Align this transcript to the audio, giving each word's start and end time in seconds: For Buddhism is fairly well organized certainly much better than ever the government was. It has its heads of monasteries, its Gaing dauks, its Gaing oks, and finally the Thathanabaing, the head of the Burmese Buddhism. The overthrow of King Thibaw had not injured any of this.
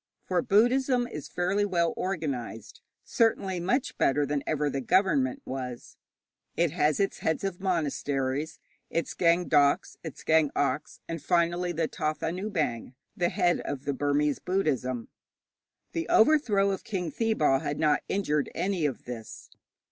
For 0.23 0.41
Buddhism 0.41 1.05
is 1.05 1.27
fairly 1.27 1.63
well 1.63 1.93
organized 1.95 2.81
certainly 3.03 3.59
much 3.59 3.95
better 3.99 4.25
than 4.25 4.41
ever 4.47 4.67
the 4.67 4.81
government 4.81 5.43
was. 5.45 5.95
It 6.57 6.71
has 6.71 6.99
its 6.99 7.19
heads 7.19 7.43
of 7.43 7.59
monasteries, 7.61 8.57
its 8.89 9.13
Gaing 9.13 9.47
dauks, 9.47 9.97
its 10.03 10.23
Gaing 10.23 10.49
oks, 10.55 11.01
and 11.07 11.21
finally 11.21 11.71
the 11.71 11.87
Thathanabaing, 11.87 12.95
the 13.15 13.29
head 13.29 13.59
of 13.59 13.85
the 13.85 13.93
Burmese 13.93 14.39
Buddhism. 14.39 15.09
The 15.91 16.09
overthrow 16.09 16.71
of 16.71 16.83
King 16.83 17.11
Thibaw 17.11 17.61
had 17.61 17.77
not 17.77 18.01
injured 18.09 18.49
any 18.55 18.87
of 18.87 19.03
this. 19.05 19.51